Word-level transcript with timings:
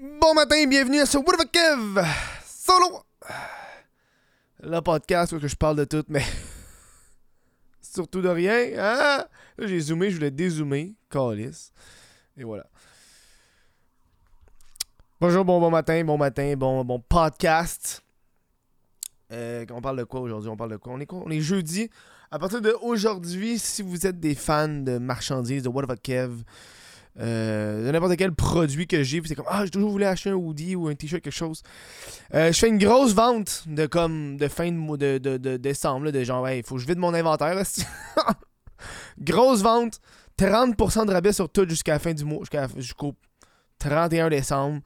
Bon 0.00 0.32
matin, 0.32 0.64
bienvenue 0.68 1.00
à 1.00 1.06
ce 1.06 1.18
What 1.18 1.38
the 1.38 1.50
Kev 1.50 2.00
Solo 2.44 3.02
Le 4.60 4.78
podcast 4.78 5.32
où 5.32 5.40
je 5.40 5.56
parle 5.56 5.74
de 5.74 5.84
tout, 5.86 6.04
mais 6.06 6.22
surtout 7.82 8.20
de 8.20 8.28
rien. 8.28 8.68
Hein? 8.78 9.24
J'ai 9.58 9.80
zoomé, 9.80 10.10
je 10.10 10.14
voulais 10.14 10.30
dézoomer. 10.30 10.94
Calice. 11.10 11.72
Et 12.36 12.44
voilà. 12.44 12.66
Bonjour, 15.20 15.44
bon, 15.44 15.68
matin, 15.68 16.04
bon 16.04 16.16
matin, 16.16 16.54
bon, 16.56 16.84
bon 16.84 17.00
podcast. 17.00 18.04
Euh, 19.32 19.66
on 19.72 19.80
parle 19.80 19.98
de 19.98 20.04
quoi 20.04 20.20
aujourd'hui? 20.20 20.48
On 20.48 20.56
parle 20.56 20.70
de 20.70 20.76
quoi? 20.76 20.92
On 20.92 21.00
est, 21.00 21.06
quoi? 21.06 21.24
On 21.26 21.30
est 21.30 21.40
jeudi. 21.40 21.90
À 22.30 22.38
partir 22.38 22.60
d'aujourd'hui, 22.60 23.58
si 23.58 23.82
vous 23.82 24.06
êtes 24.06 24.20
des 24.20 24.36
fans 24.36 24.68
de 24.68 24.98
marchandises, 24.98 25.64
de 25.64 25.68
What 25.68 25.88
the 25.88 26.00
Kev, 26.00 26.44
euh, 27.20 27.86
de 27.86 27.90
n'importe 27.90 28.16
quel 28.16 28.32
produit 28.32 28.86
que 28.86 29.02
j'ai, 29.02 29.20
c'est 29.24 29.34
comme 29.34 29.46
Ah, 29.48 29.64
j'ai 29.64 29.70
toujours 29.70 29.90
voulu 29.90 30.04
acheter 30.04 30.30
un 30.30 30.34
hoodie 30.34 30.76
ou 30.76 30.88
un 30.88 30.94
t-shirt, 30.94 31.22
quelque 31.22 31.32
chose. 31.32 31.62
Euh, 32.34 32.52
je 32.52 32.58
fais 32.58 32.68
une 32.68 32.78
grosse 32.78 33.12
vente 33.12 33.64
de 33.66 33.86
comme 33.86 34.36
de 34.36 34.46
fin 34.48 34.70
de, 34.70 35.18
de, 35.18 35.36
de, 35.36 35.56
décembre, 35.56 36.06
là, 36.06 36.12
de 36.12 36.22
genre, 36.22 36.48
il 36.50 36.62
faut 36.62 36.76
que 36.76 36.80
je 36.80 36.86
vide 36.86 36.98
mon 36.98 37.14
inventaire. 37.14 37.54
là, 37.54 37.64
grosse 39.20 39.62
vente, 39.62 40.00
30% 40.38 41.06
de 41.06 41.12
rabais 41.12 41.32
sur 41.32 41.48
tout 41.48 41.68
jusqu'à 41.68 41.92
la 41.92 41.98
fin 41.98 42.14
du 42.14 42.24
mois, 42.24 42.44
jusqu'au 42.76 43.14
31 43.78 44.30
décembre. 44.30 44.80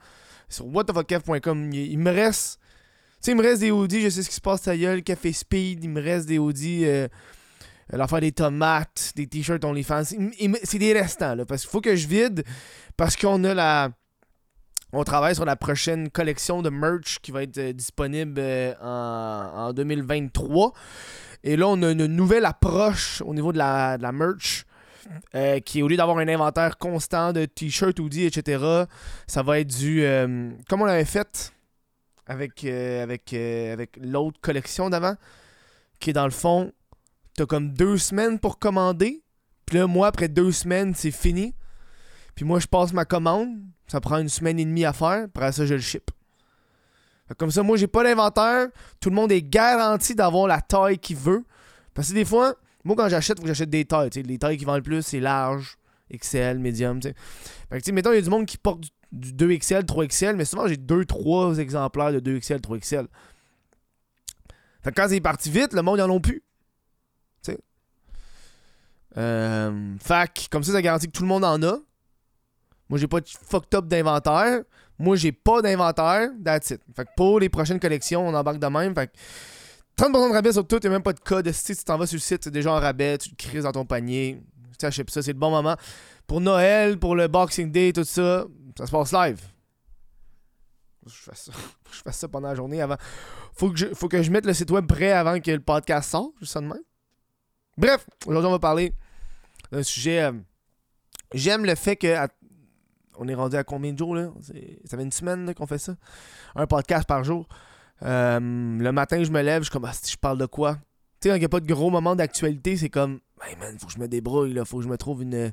Sur 0.48 0.66
whatthefuckkev.com, 0.66 1.72
il, 1.72 1.98
me 1.98 2.10
reste. 2.10 2.58
Tu 2.60 3.16
sais, 3.20 3.30
il 3.32 3.36
me 3.36 3.42
reste 3.42 3.60
des 3.60 3.70
hoodies, 3.70 4.02
je 4.02 4.08
sais 4.08 4.22
ce 4.22 4.28
qui 4.28 4.34
se 4.34 4.40
passe 4.40 4.66
à 4.68 4.76
gueule, 4.76 5.02
Café 5.02 5.32
Speed, 5.32 5.84
il 5.84 5.90
me 5.90 6.02
reste 6.02 6.26
des 6.26 6.38
hoodies. 6.38 6.84
Euh, 6.86 7.08
l'affaire 7.96 8.20
des 8.20 8.32
tomates, 8.32 9.12
des 9.16 9.26
t-shirts 9.26 9.64
OnlyFans. 9.64 10.04
C'est 10.64 10.78
des 10.78 10.92
restants, 10.92 11.34
là, 11.34 11.44
parce 11.44 11.62
qu'il 11.62 11.70
faut 11.70 11.80
que 11.80 11.94
je 11.96 12.08
vide, 12.08 12.44
parce 12.96 13.16
qu'on 13.16 13.44
a 13.44 13.54
la... 13.54 13.90
On 14.94 15.04
travaille 15.04 15.34
sur 15.34 15.46
la 15.46 15.56
prochaine 15.56 16.10
collection 16.10 16.60
de 16.60 16.68
merch 16.68 17.18
qui 17.22 17.30
va 17.30 17.42
être 17.44 17.56
euh, 17.56 17.72
disponible 17.72 18.34
euh, 18.38 18.74
en, 18.82 19.68
en 19.68 19.72
2023. 19.72 20.74
Et 21.44 21.56
là, 21.56 21.66
on 21.68 21.82
a 21.82 21.92
une 21.92 22.04
nouvelle 22.06 22.44
approche 22.44 23.22
au 23.24 23.32
niveau 23.32 23.52
de 23.52 23.58
la, 23.58 23.96
de 23.96 24.02
la 24.02 24.12
merch. 24.12 24.66
euh, 25.34 25.60
qui 25.60 25.82
au 25.82 25.88
lieu 25.88 25.96
d'avoir 25.96 26.18
un 26.18 26.28
inventaire 26.28 26.76
constant 26.76 27.32
de 27.32 27.46
t-shirts, 27.46 27.98
hoodies, 28.00 28.24
etc., 28.26 28.84
ça 29.26 29.42
va 29.42 29.60
être 29.60 29.74
du. 29.74 30.04
comme 30.68 30.82
on 30.82 30.84
l'avait 30.84 31.06
fait 31.06 31.52
avec, 32.26 32.62
avec, 32.64 33.32
avec 33.32 33.98
l'autre 34.00 34.40
collection 34.42 34.90
d'avant, 34.90 35.14
qui 36.00 36.10
est 36.10 36.12
dans 36.12 36.24
le 36.26 36.30
fond, 36.30 36.70
t'as 37.34 37.46
comme 37.46 37.72
deux 37.72 37.98
semaines 37.98 38.38
pour 38.38 38.58
commander. 38.58 39.22
Puis 39.66 39.78
là, 39.78 39.86
moi, 39.86 40.08
après 40.08 40.28
deux 40.28 40.52
semaines, 40.52 40.94
c'est 40.94 41.10
fini. 41.10 41.54
Puis 42.34 42.44
moi, 42.44 42.60
je 42.60 42.66
passe 42.66 42.92
ma 42.92 43.04
commande. 43.04 43.48
Ça 43.86 44.00
prend 44.00 44.18
une 44.18 44.28
semaine 44.28 44.58
et 44.58 44.64
demie 44.64 44.84
à 44.84 44.92
faire. 44.92 45.24
Après 45.24 45.52
ça, 45.52 45.66
je 45.66 45.74
le 45.74 45.80
ship. 45.80 46.10
Comme 47.38 47.50
ça, 47.50 47.62
moi, 47.62 47.76
j'ai 47.76 47.86
pas 47.86 48.04
d'inventaire. 48.04 48.68
Tout 49.00 49.08
le 49.08 49.14
monde 49.14 49.32
est 49.32 49.42
garanti 49.42 50.14
d'avoir 50.14 50.46
la 50.46 50.60
taille 50.60 50.98
qu'il 50.98 51.16
veut. 51.16 51.44
Parce 51.94 52.08
que 52.08 52.14
des 52.14 52.24
fois, 52.24 52.56
moi, 52.84 52.96
quand 52.96 53.08
j'achète, 53.08 53.38
faut 53.38 53.42
que 53.42 53.48
j'achète 53.48 53.70
des 53.70 53.84
tailles. 53.84 54.10
Les 54.10 54.38
tailles 54.38 54.58
qui 54.58 54.64
vendent 54.64 54.76
le 54.76 54.82
plus, 54.82 55.02
c'est 55.02 55.20
large, 55.20 55.76
XL, 56.12 56.58
médium. 56.58 57.00
Fait 57.02 57.14
que, 57.70 57.76
tu 57.76 57.82
sais, 57.84 57.92
mettons, 57.92 58.12
il 58.12 58.16
y 58.16 58.18
a 58.18 58.22
du 58.22 58.30
monde 58.30 58.46
qui 58.46 58.58
porte 58.58 58.80
du, 58.80 59.32
du 59.32 59.32
2XL, 59.32 59.84
3XL, 59.84 60.34
mais 60.34 60.44
souvent, 60.44 60.66
j'ai 60.66 60.76
2-3 60.76 61.58
exemplaires 61.58 62.12
de 62.12 62.20
2XL, 62.20 62.60
3XL. 62.60 63.06
Fait 64.82 64.90
que 64.90 65.00
quand 65.00 65.06
c'est 65.08 65.20
parti 65.20 65.50
vite, 65.50 65.72
le 65.74 65.82
monde, 65.82 65.98
ils 65.98 66.02
en 66.02 66.10
ont 66.10 66.20
plus. 66.20 66.42
Euh, 69.16 69.96
que, 69.98 70.48
comme 70.50 70.62
ça, 70.62 70.72
ça 70.72 70.82
garantit 70.82 71.06
que 71.06 71.12
tout 71.12 71.22
le 71.22 71.28
monde 71.28 71.44
en 71.44 71.62
a. 71.62 71.78
Moi, 72.88 72.98
j'ai 72.98 73.06
pas 73.08 73.20
de 73.20 73.28
fucked 73.28 73.74
up 73.74 73.86
d'inventaire. 73.86 74.62
Moi, 74.98 75.16
j'ai 75.16 75.32
pas 75.32 75.62
d'inventaire. 75.62 76.30
That's 76.44 76.70
it. 76.70 76.80
Fait 76.94 77.04
que 77.04 77.10
pour 77.16 77.40
les 77.40 77.48
prochaines 77.48 77.80
collections, 77.80 78.26
on 78.26 78.34
embarque 78.34 78.58
de 78.58 78.66
même. 78.66 78.94
Fait 78.94 79.08
que 79.08 79.12
30% 80.02 80.28
de 80.28 80.34
rabais 80.34 80.52
sur 80.52 80.66
tout, 80.66 80.80
y'a 80.82 80.90
même 80.90 81.02
pas 81.02 81.12
de 81.12 81.20
code. 81.20 81.50
Si 81.52 81.76
tu 81.76 81.84
t'en 81.84 81.98
vas 81.98 82.06
sur 82.06 82.16
le 82.16 82.20
site, 82.20 82.44
c'est 82.44 82.50
déjà 82.50 82.72
en 82.72 82.80
rabais, 82.80 83.18
tu 83.18 83.30
le 83.30 83.36
crises 83.36 83.64
dans 83.64 83.72
ton 83.72 83.84
panier. 83.84 84.42
Tu 84.78 84.86
achètes 84.86 85.10
ça, 85.10 85.22
c'est 85.22 85.32
le 85.32 85.38
bon 85.38 85.50
moment. 85.50 85.76
Pour 86.26 86.40
Noël, 86.40 86.98
pour 86.98 87.14
le 87.14 87.28
Boxing 87.28 87.70
Day, 87.70 87.92
tout 87.92 88.04
ça, 88.04 88.46
ça 88.76 88.86
se 88.86 88.90
passe 88.90 89.12
live. 89.12 89.40
Je 91.06 91.12
fais 91.12 91.34
ça. 91.34 91.52
Je 91.92 92.00
fais 92.02 92.12
ça 92.12 92.28
pendant 92.28 92.48
la 92.48 92.54
journée 92.54 92.80
avant. 92.80 92.96
Faut 93.54 93.70
que, 93.70 93.76
je, 93.76 93.86
faut 93.94 94.08
que 94.08 94.22
je 94.22 94.30
mette 94.30 94.46
le 94.46 94.54
site 94.54 94.70
web 94.70 94.86
prêt 94.86 95.12
avant 95.12 95.38
que 95.40 95.50
le 95.50 95.60
podcast 95.60 96.10
sorte, 96.10 96.32
juste 96.40 96.52
ça 96.52 96.60
de 96.60 96.66
même. 96.66 96.80
Bref, 97.76 98.06
aujourd'hui, 98.26 98.48
on 98.48 98.52
va 98.52 98.58
parler 98.58 98.94
d'un 99.70 99.82
sujet. 99.82 100.22
euh, 100.22 100.32
J'aime 101.34 101.64
le 101.64 101.74
fait 101.74 101.96
que. 101.96 102.14
à- 102.14 102.28
on 103.18 103.28
est 103.28 103.34
rendu 103.34 103.56
à 103.56 103.64
combien 103.64 103.92
de 103.92 103.98
jours 103.98 104.14
là? 104.14 104.30
Ça 104.86 104.96
fait 104.96 105.02
une 105.02 105.12
semaine 105.12 105.52
qu'on 105.54 105.66
fait 105.66 105.78
ça. 105.78 105.96
Un 106.56 106.66
podcast 106.66 107.06
par 107.06 107.22
jour. 107.24 107.46
Euh, 108.02 108.40
le 108.40 108.90
matin, 108.90 109.22
je 109.22 109.30
me 109.30 109.42
lève, 109.42 109.62
je 109.62 109.66
suis 109.66 109.72
comme, 109.72 109.84
ah, 109.84 109.92
je 109.92 110.16
parle 110.16 110.38
de 110.38 110.46
quoi? 110.46 110.74
Tu 111.20 111.28
sais, 111.28 111.28
quand 111.28 111.36
il 111.36 111.38
n'y 111.38 111.44
a 111.44 111.48
pas 111.48 111.60
de 111.60 111.66
gros 111.72 111.90
moment 111.90 112.16
d'actualité, 112.16 112.76
c'est 112.76 112.88
comme, 112.88 113.20
hey 113.46 113.54
man, 113.56 113.78
faut 113.78 113.86
que 113.86 113.92
je 113.92 113.98
me 113.98 114.08
débrouille, 114.08 114.54
là, 114.54 114.64
faut 114.64 114.78
que 114.78 114.84
je 114.84 114.88
me 114.88 114.96
trouve 114.96 115.22
une, 115.22 115.52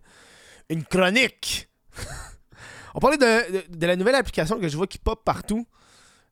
une 0.70 0.84
chronique. 0.84 1.70
on 2.96 3.00
parlait 3.00 3.18
de, 3.18 3.78
de, 3.78 3.86
la 3.86 3.96
nouvelle 3.96 4.16
application 4.16 4.60
que 4.60 4.68
je 4.68 4.78
vois 4.78 4.88
qui 4.88 4.98
pop 4.98 5.22
partout. 5.24 5.68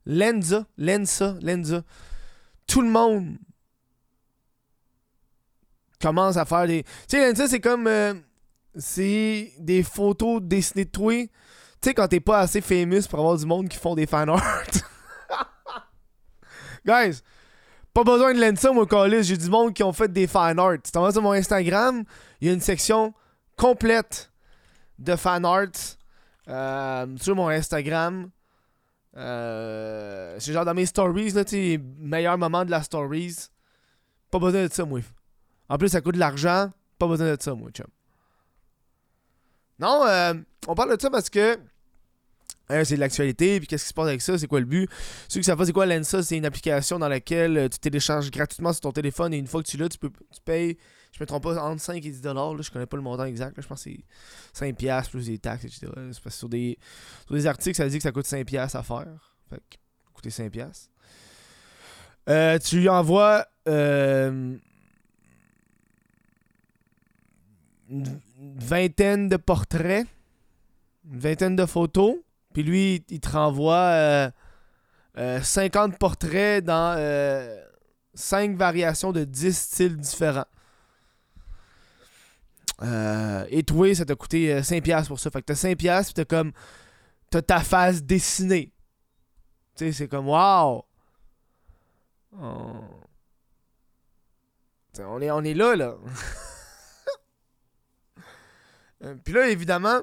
Lenza, 0.06 0.66
Lensa, 0.78 1.36
Lenza. 1.40 1.82
Tout 2.66 2.80
le 2.82 2.88
monde 2.88 3.36
commence 6.00 6.36
à 6.36 6.44
faire 6.44 6.66
des. 6.66 6.82
Tu 6.82 6.90
sais, 7.08 7.28
Lensa, 7.28 7.48
c'est 7.48 7.60
comme. 7.60 7.86
euh, 7.86 8.14
c'est 8.76 9.52
des 9.58 9.82
photos 9.82 10.40
dessinées 10.42 10.84
de 10.84 10.90
toi. 10.90 11.12
Tu 11.12 11.30
sais, 11.82 11.94
quand 11.94 12.08
t'es 12.08 12.20
pas 12.20 12.40
assez 12.40 12.60
famous 12.60 13.02
pour 13.08 13.18
avoir 13.18 13.36
du 13.36 13.46
monde 13.46 13.68
qui 13.68 13.76
font 13.76 13.94
des 13.94 14.06
fan 14.06 14.28
art. 14.28 14.42
Guys, 16.86 17.20
pas 17.92 18.04
besoin 18.04 18.34
de 18.34 18.40
Lensa, 18.40 18.72
moi, 18.72 18.86
Calis. 18.86 19.24
J'ai 19.24 19.36
du 19.36 19.48
monde 19.48 19.74
qui 19.74 19.82
ont 19.82 19.92
fait 19.92 20.12
des 20.12 20.26
fan 20.26 20.58
art. 20.58 20.76
Tu 20.84 20.90
t'en 20.90 21.02
vas 21.02 21.12
sur 21.12 21.22
mon 21.22 21.32
Instagram, 21.32 22.04
il 22.40 22.48
y 22.48 22.50
a 22.50 22.54
une 22.54 22.60
section 22.60 23.12
complète 23.56 24.30
de 24.98 25.16
fan 25.16 25.44
art 25.44 25.66
euh, 26.48 27.06
sur 27.20 27.34
mon 27.34 27.48
Instagram. 27.48 28.30
Euh, 29.16 30.36
c'est 30.38 30.52
genre 30.52 30.64
dans 30.64 30.74
mes 30.74 30.86
stories, 30.86 31.30
là, 31.30 31.44
tu 31.44 31.80
meilleur 31.98 32.38
moment 32.38 32.64
de 32.64 32.70
la 32.70 32.82
stories. 32.82 33.48
Pas 34.30 34.38
besoin 34.38 34.66
de 34.66 34.72
ça, 34.72 34.84
moi. 34.84 35.00
En 35.68 35.78
plus, 35.78 35.88
ça 35.88 36.00
coûte 36.00 36.14
de 36.14 36.20
l'argent. 36.20 36.70
Pas 36.98 37.06
besoin 37.06 37.34
de 37.34 37.40
ça, 37.40 37.54
moi, 37.54 37.70
chum. 37.70 37.86
Non, 39.78 40.04
euh, 40.06 40.34
on 40.66 40.74
parle 40.74 40.96
de 40.96 41.00
ça 41.00 41.10
parce 41.10 41.30
que 41.30 41.58
euh, 42.70 42.84
c'est 42.84 42.96
de 42.96 43.00
l'actualité, 43.00 43.58
puis 43.60 43.66
qu'est-ce 43.66 43.84
qui 43.84 43.88
se 43.88 43.94
passe 43.94 44.08
avec 44.08 44.20
ça, 44.20 44.36
c'est 44.36 44.46
quoi 44.46 44.60
le 44.60 44.66
but? 44.66 44.90
Ceux 45.28 45.40
qui 45.40 45.44
savent 45.44 45.56
pas 45.56 45.64
c'est 45.64 45.72
quoi 45.72 45.86
Lensa, 45.86 46.22
c'est 46.22 46.36
une 46.36 46.44
application 46.44 46.98
dans 46.98 47.08
laquelle 47.08 47.56
euh, 47.56 47.68
tu 47.68 47.78
télécharges 47.78 48.30
gratuitement 48.30 48.72
sur 48.72 48.82
ton 48.82 48.92
téléphone 48.92 49.32
et 49.32 49.38
une 49.38 49.46
fois 49.46 49.62
que 49.62 49.68
tu 49.68 49.78
l'as, 49.78 49.88
tu 49.88 49.98
peux 49.98 50.10
tu 50.10 50.40
payes, 50.44 50.76
je 51.12 51.22
me 51.22 51.26
trompe 51.26 51.44
pas, 51.44 51.56
entre 51.62 51.80
5 51.80 51.96
et 51.96 52.10
10 52.10 52.20
dollars, 52.20 52.60
je 52.60 52.70
connais 52.70 52.86
pas 52.86 52.98
le 52.98 53.02
montant 53.02 53.24
exact, 53.24 53.58
je 53.58 53.66
pense 53.66 53.84
que 53.84 53.90
c'est 53.90 54.04
5 54.52 54.76
piastres 54.76 55.12
plus 55.12 55.26
des 55.26 55.38
taxes, 55.38 55.64
etc. 55.64 55.86
C'est 55.86 56.22
parce 56.22 56.34
que 56.34 56.38
sur 56.40 56.48
des, 56.48 56.78
sur 57.26 57.36
des 57.36 57.46
articles, 57.46 57.76
ça 57.76 57.88
dit 57.88 57.96
que 57.96 58.02
ça 58.02 58.12
coûte 58.12 58.26
5 58.26 58.44
piastres 58.44 58.76
à 58.76 58.82
faire. 58.82 59.36
Fait 59.48 59.56
que, 59.56 59.76
coûter 60.12 60.30
5 60.30 60.50
piastres. 60.50 60.90
Euh, 62.28 62.58
tu 62.58 62.80
lui 62.80 62.88
envoies 62.90 63.46
euh, 63.66 64.58
une 67.90 68.20
vingtaine 68.56 69.28
de 69.28 69.36
portraits, 69.36 70.06
une 71.10 71.18
vingtaine 71.18 71.56
de 71.56 71.66
photos, 71.66 72.16
puis 72.52 72.62
lui, 72.62 73.04
il 73.08 73.20
te 73.20 73.30
renvoie 73.30 73.74
euh, 73.74 74.30
euh, 75.16 75.40
50 75.40 75.98
portraits 75.98 76.64
dans 76.64 76.96
5 78.14 78.56
variations 78.56 79.12
de 79.12 79.24
10 79.24 79.56
styles 79.56 79.96
différents. 79.96 80.46
Euh, 82.82 83.44
et 83.50 83.62
toi, 83.62 83.94
ça 83.94 84.04
t'a 84.04 84.14
coûté 84.14 84.52
euh, 84.52 84.60
5$ 84.60 85.06
pour 85.08 85.18
ça. 85.18 85.30
Fait 85.30 85.40
que 85.40 85.46
t'as 85.46 85.54
5$, 85.54 86.04
puis 86.04 86.14
t'as 86.14 86.24
comme. 86.24 86.52
T'as 87.30 87.42
ta 87.42 87.60
face 87.60 88.02
dessinée. 88.02 88.72
Tu 89.76 89.86
sais, 89.86 89.92
c'est 89.92 90.08
comme, 90.08 90.28
waouh! 90.28 90.82
On 95.00 95.20
est 95.44 95.54
là, 95.54 95.76
là. 95.76 95.94
Euh, 99.04 99.14
Puis 99.24 99.32
là, 99.34 99.48
évidemment, 99.48 100.00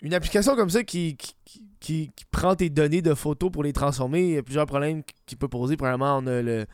une 0.00 0.14
application 0.14 0.56
comme 0.56 0.70
ça 0.70 0.82
qui, 0.82 1.16
qui, 1.16 1.34
qui- 1.44 2.10
qui- 2.14 2.24
prend 2.30 2.56
tes 2.56 2.70
données 2.70 3.02
de 3.02 3.14
photos 3.14 3.50
pour 3.52 3.62
les 3.62 3.72
transformer, 3.72 4.22
il 4.22 4.30
y 4.34 4.38
a 4.38 4.42
plusieurs 4.42 4.66
problèmes 4.66 5.02
qui- 5.26 5.36
peut 5.36 5.48
poser. 5.48 5.76
Premièrement, 5.76 6.18
on 6.18 6.26
a 6.26 6.42
le. 6.42 6.66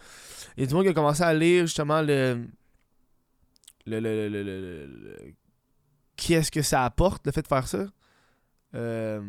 Il 0.56 0.61
y 0.62 0.65
a 0.65 0.67
du 0.67 0.75
monde 0.75 0.85
qui 0.85 0.91
a 0.91 0.95
commencé 0.95 1.23
à 1.23 1.33
lire 1.35 1.67
justement 1.67 2.00
le. 2.00 2.47
Le. 3.87 4.00
le, 4.00 4.29
le, 4.29 4.29
le- 4.29 4.43
le- 4.43 4.87
le- 4.87 5.35
qui 6.17 6.35
est-ce 6.35 6.50
que 6.50 6.62
ça 6.62 6.85
apporte, 6.85 7.25
le 7.27 7.33
fait 7.33 7.43
de 7.43 7.47
faire 7.47 7.69
ça 7.69 7.87
euh, 8.75 9.21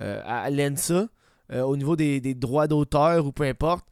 euh, 0.00 0.22
à, 0.24 0.48
l'ENSA, 0.50 1.08
euh, 1.52 1.60
au 1.62 1.76
niveau 1.76 1.96
des, 1.96 2.20
des 2.20 2.34
droits 2.34 2.66
d'auteur 2.66 3.26
ou 3.26 3.32
peu 3.32 3.44
importe. 3.44 3.86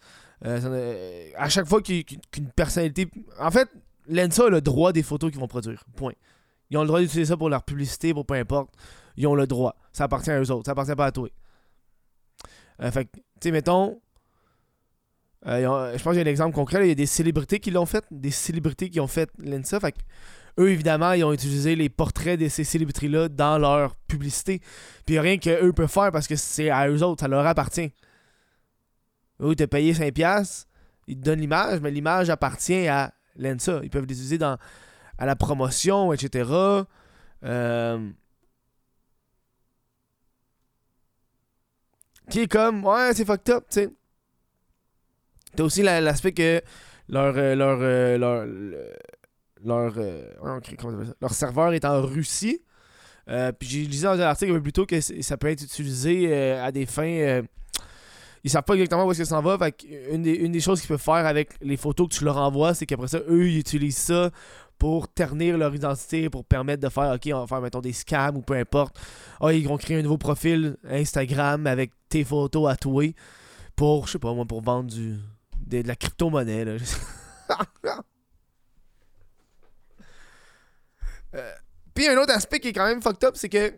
À 0.44 1.48
chaque 1.48 1.66
fois 1.66 1.80
qu'une 1.82 2.48
personnalité. 2.56 3.08
En 3.38 3.50
fait, 3.50 3.68
l'ENSA 4.12 4.46
a 4.46 4.48
le 4.50 4.60
droit 4.60 4.92
des 4.92 5.02
photos 5.02 5.30
qu'ils 5.30 5.40
vont 5.40 5.48
produire. 5.48 5.84
Point. 5.96 6.12
Ils 6.70 6.78
ont 6.78 6.82
le 6.82 6.86
droit 6.86 7.00
d'utiliser 7.00 7.30
ça 7.30 7.36
pour 7.36 7.50
leur 7.50 7.62
publicité, 7.64 8.14
pour 8.14 8.24
peu 8.24 8.34
importe. 8.34 8.70
ils 9.16 9.26
ont 9.26 9.34
le 9.34 9.46
droit. 9.46 9.76
Ça 9.92 10.04
appartient 10.04 10.30
à 10.30 10.40
eux 10.40 10.50
autres. 10.50 10.66
Ça 10.66 10.72
appartient 10.72 10.94
pas 10.94 11.06
à 11.06 11.12
toi. 11.12 11.28
Euh, 12.80 12.90
fait 12.90 13.04
tu 13.12 13.20
sais, 13.42 13.50
mettons. 13.50 14.00
Euh, 15.46 15.96
je 15.98 16.02
pense 16.02 16.12
qu'il 16.12 16.22
y 16.22 16.24
a 16.24 16.26
un 16.26 16.30
exemple 16.30 16.54
concret. 16.54 16.86
Il 16.86 16.88
y 16.88 16.92
a 16.92 16.94
des 16.94 17.06
célébrités 17.06 17.60
qui 17.60 17.70
l'ont 17.70 17.86
fait. 17.86 18.04
Des 18.10 18.30
célébrités 18.30 18.88
qui 18.88 19.00
ont 19.00 19.06
fait 19.06 19.28
l'INSA. 19.38 19.80
Fait 19.80 19.94
eux, 20.58 20.70
évidemment, 20.70 21.12
ils 21.12 21.24
ont 21.24 21.32
utilisé 21.32 21.76
les 21.76 21.88
portraits 21.88 22.38
de 22.38 22.48
ces 22.48 22.64
célébrités-là 22.64 23.28
dans 23.28 23.58
leur 23.58 23.96
publicité. 23.96 24.60
Puis 25.04 25.08
il 25.08 25.12
n'y 25.14 25.18
a 25.18 25.22
rien 25.22 25.38
qu'eux 25.38 25.72
peuvent 25.72 25.90
faire 25.90 26.12
parce 26.12 26.26
que 26.26 26.36
c'est 26.36 26.70
à 26.70 26.88
eux 26.88 27.02
autres. 27.02 27.20
Ça 27.20 27.28
leur 27.28 27.46
appartient. 27.46 27.92
Eux, 29.40 29.50
ils 29.50 29.56
te 29.56 29.64
payé 29.64 29.92
5$. 29.92 30.66
Ils 31.08 31.18
te 31.18 31.22
donnent 31.22 31.40
l'image, 31.40 31.80
mais 31.80 31.90
l'image 31.90 32.30
appartient 32.30 32.86
à 32.86 33.12
l'ENSA. 33.36 33.80
Ils 33.82 33.90
peuvent 33.90 34.06
l'utiliser 34.06 34.38
dans 34.38 34.58
à 35.18 35.26
la 35.26 35.36
promotion, 35.36 36.12
etc. 36.12 36.50
Euh, 37.44 38.10
qui 42.30 42.40
est 42.40 42.48
comme, 42.48 42.84
ouais, 42.84 43.12
c'est 43.14 43.24
fucked 43.24 43.54
up, 43.54 43.64
tu 43.70 43.80
sais. 43.80 43.90
T'as 45.54 45.64
aussi 45.64 45.82
l'aspect 45.82 46.32
que 46.32 46.62
leur, 47.08 47.34
euh, 47.36 47.54
leur, 47.54 47.78
euh, 47.82 48.18
leur, 48.18 48.46
leur, 49.64 49.94
leur, 51.20 51.34
serveur 51.34 51.74
est 51.74 51.84
en 51.84 52.00
Russie. 52.02 52.62
puis 53.26 53.68
j'ai 53.68 53.84
lu 53.84 54.00
dans 54.02 54.18
un 54.18 54.20
article 54.20 54.52
un 54.52 54.54
peu 54.56 54.62
plus 54.62 54.72
tôt 54.72 54.86
que 54.86 55.00
ça 55.00 55.36
peut 55.36 55.48
être 55.48 55.62
utilisé 55.62 56.32
à 56.34 56.72
des 56.72 56.86
fins 56.86 57.42
ils 58.44 58.50
savent 58.50 58.64
pas 58.64 58.74
exactement 58.74 59.04
où 59.04 59.12
est-ce 59.12 59.20
que 59.20 59.24
ça 59.24 59.36
s'en 59.36 59.42
va. 59.42 59.56
Une, 60.10 60.22
des, 60.22 60.60
choses 60.60 60.80
qu'ils 60.80 60.88
peuvent 60.88 61.00
faire 61.00 61.26
avec 61.26 61.50
les 61.60 61.76
photos 61.76 62.08
que 62.08 62.14
tu 62.14 62.24
leur 62.24 62.36
envoies, 62.38 62.74
c'est 62.74 62.86
qu'après 62.86 63.08
ça, 63.08 63.18
eux, 63.28 63.48
ils 63.48 63.58
utilisent 63.58 63.98
ça 63.98 64.30
pour 64.78 65.06
ternir 65.08 65.56
leur 65.56 65.72
identité, 65.74 66.28
pour 66.28 66.44
permettre 66.44 66.82
de 66.82 66.88
faire, 66.88 67.12
ok, 67.14 67.30
on 67.32 67.40
va 67.40 67.46
faire, 67.46 67.60
mettons, 67.60 67.80
des 67.80 67.92
scams 67.92 68.36
ou 68.36 68.42
peu 68.42 68.54
importe. 68.54 68.98
Ah, 69.40 69.52
ils 69.52 69.68
vont 69.68 69.76
créer 69.76 69.98
un 69.98 70.02
nouveau 70.02 70.18
profil 70.18 70.76
Instagram 70.88 71.68
avec 71.68 71.92
tes 72.08 72.24
photos 72.24 72.68
à 72.68 72.76
toi 72.76 73.04
pour, 73.76 74.08
je 74.08 74.12
sais 74.12 74.18
pas 74.18 74.34
moi, 74.34 74.44
pour 74.44 74.60
vendre 74.60 74.90
du, 74.90 75.18
de, 75.66 75.86
la 75.86 75.94
crypto-monnaie, 75.94 76.64
là. 76.64 76.72
euh, 81.34 81.52
puis 81.94 82.08
un 82.08 82.16
autre 82.16 82.32
aspect 82.32 82.58
qui 82.58 82.68
est 82.68 82.72
quand 82.72 82.86
même 82.86 83.02
fucked 83.02 83.22
up, 83.24 83.34
c'est 83.36 83.48
que 83.48 83.74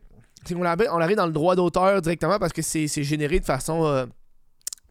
c'est 0.46 0.54
qu'on 0.54 0.64
arrive 0.64 1.16
dans 1.16 1.26
le 1.26 1.32
droit 1.32 1.56
d'auteur 1.56 2.00
directement 2.02 2.38
parce 2.38 2.52
que 2.52 2.62
c'est 2.62 2.86
généré 3.02 3.40
de 3.40 3.44
façon 3.44 3.84
euh, 3.84 4.06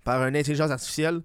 par 0.03 0.25
une 0.25 0.35
intelligence 0.35 0.71
artificielle. 0.71 1.21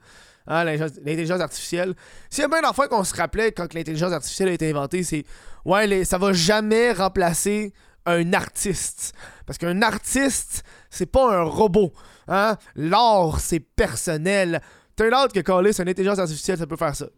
Ah, 0.51 0.65
l'intelligence 0.65 1.43
artificielle. 1.43 1.95
S'il 2.31 2.43
y 2.43 2.45
a 2.47 2.49
bien 2.49 2.63
qu'on 2.89 3.05
se 3.05 3.15
rappelait 3.15 3.53
quand 3.53 3.75
l'intelligence 3.75 4.13
artificielle 4.13 4.49
a 4.49 4.53
été 4.53 4.71
inventée, 4.71 5.03
c'est 5.03 5.25
ouais, 5.67 5.87
les, 5.87 6.05
ça 6.07 6.17
va 6.17 6.33
jamais 6.33 6.93
remplacer 6.93 7.75
un 8.07 8.33
artiste. 8.33 9.13
Parce 9.45 9.59
qu'un 9.59 9.83
artiste, 9.83 10.65
c'est 10.89 11.07
pas 11.07 11.39
un 11.39 11.43
robot. 11.43 11.93
Hein? 12.29 12.57
L'art, 12.77 13.41
c'est 13.41 13.61
personnel. 13.61 14.63
Turn 14.97 15.15
out 15.15 15.33
que 15.33 15.41
quand 15.41 15.63
c'est 15.71 15.83
une 15.83 15.91
intelligence 15.91 16.19
artificielle, 16.19 16.57
ça 16.57 16.67
peut 16.67 16.77
faire 16.77 16.97
ça. 16.97 17.09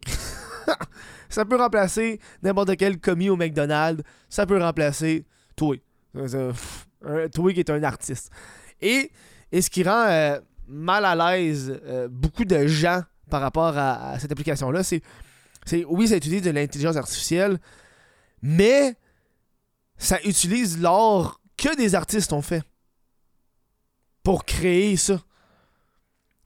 ça 1.29 1.45
peut 1.45 1.55
remplacer 1.55 2.19
n'importe 2.43 2.75
quel 2.75 2.99
commis 2.99 3.29
au 3.29 3.37
McDonald's. 3.37 4.03
Ça 4.29 4.45
peut 4.45 4.61
remplacer 4.61 5.25
toi. 5.55 5.77
Toi 6.13 7.53
qui 7.53 7.59
est 7.61 7.69
un 7.69 7.83
artiste. 7.83 8.29
Et, 8.81 9.09
et 9.53 9.61
ce 9.61 9.69
qui 9.69 9.83
rend. 9.83 10.05
Euh, 10.07 10.39
mal 10.67 11.05
à 11.05 11.15
l'aise 11.15 11.79
euh, 11.85 12.07
beaucoup 12.09 12.45
de 12.45 12.67
gens 12.67 13.01
par 13.29 13.41
rapport 13.41 13.77
à, 13.77 14.19
cette 14.19 14.31
application-là, 14.31 14.83
c'est, 14.83 15.01
oui, 15.87 16.07
ça 16.07 16.17
utilise 16.17 16.41
de 16.41 16.49
l'intelligence 16.51 16.97
artificielle, 16.97 17.59
mais 18.41 18.95
ça 19.97 20.21
utilise 20.23 20.79
l'art 20.81 21.39
que 21.55 21.75
des 21.77 21.95
artistes 21.95 22.33
ont 22.33 22.41
fait 22.41 22.63
pour 24.23 24.43
créer 24.43 24.97
ça. 24.97 25.21